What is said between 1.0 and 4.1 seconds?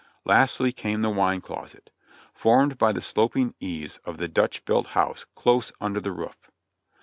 the wine closet, formed by the sloping eaves